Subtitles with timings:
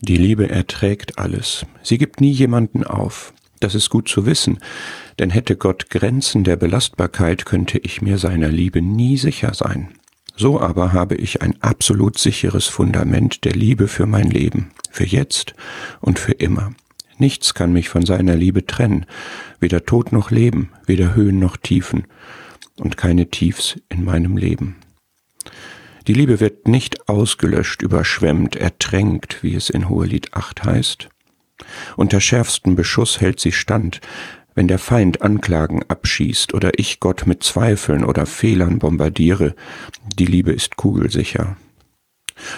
[0.00, 1.66] Die Liebe erträgt alles.
[1.82, 3.32] Sie gibt nie jemanden auf.
[3.58, 4.60] Das ist gut zu wissen,
[5.18, 9.88] denn hätte Gott Grenzen der Belastbarkeit, könnte ich mir seiner Liebe nie sicher sein.
[10.36, 15.54] So aber habe ich ein absolut sicheres Fundament der Liebe für mein Leben, für jetzt
[16.00, 16.70] und für immer.
[17.16, 19.04] Nichts kann mich von seiner Liebe trennen,
[19.58, 22.04] weder Tod noch Leben, weder Höhen noch Tiefen
[22.76, 24.76] und keine Tiefs in meinem Leben.
[26.08, 31.10] Die Liebe wird nicht ausgelöscht, überschwemmt, ertränkt, wie es in Hohelied 8 heißt.
[31.98, 34.00] Unter schärfstem Beschuss hält sie stand,
[34.54, 39.54] wenn der Feind Anklagen abschießt oder ich Gott mit Zweifeln oder Fehlern bombardiere,
[40.18, 41.58] die Liebe ist kugelsicher.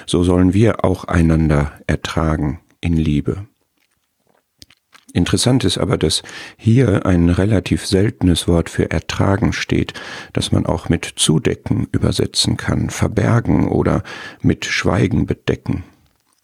[0.06, 3.48] So sollen wir auch einander ertragen in Liebe.
[5.12, 6.22] Interessant ist aber, dass
[6.56, 9.94] hier ein relativ seltenes Wort für ertragen steht,
[10.32, 14.02] das man auch mit zudecken übersetzen kann, verbergen oder
[14.40, 15.84] mit Schweigen bedecken.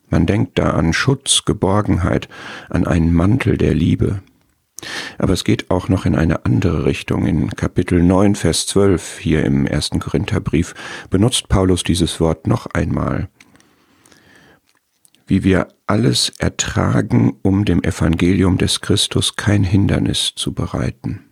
[0.09, 2.29] Man denkt da an Schutz, Geborgenheit,
[2.69, 4.21] an einen Mantel der Liebe.
[5.19, 7.27] Aber es geht auch noch in eine andere Richtung.
[7.27, 10.75] In Kapitel 9, Vers 12 hier im ersten Korintherbrief
[11.11, 13.29] benutzt Paulus dieses Wort noch einmal
[15.27, 21.23] wie wir alles ertragen, um dem Evangelium des Christus kein Hindernis zu bereiten.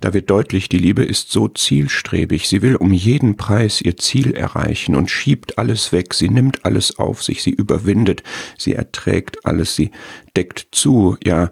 [0.00, 4.32] Da wird deutlich, die Liebe ist so zielstrebig, sie will um jeden Preis ihr Ziel
[4.32, 8.22] erreichen und schiebt alles weg, sie nimmt alles auf sich, sie überwindet,
[8.56, 9.90] sie erträgt alles, sie
[10.36, 11.50] deckt zu, ja,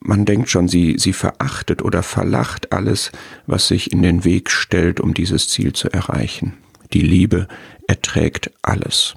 [0.00, 3.10] man denkt schon, sie, sie verachtet oder verlacht alles,
[3.46, 6.54] was sich in den Weg stellt, um dieses Ziel zu erreichen.
[6.92, 7.48] Die Liebe
[7.86, 9.14] erträgt alles.